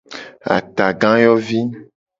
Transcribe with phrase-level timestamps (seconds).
[0.55, 1.59] Atagayovi.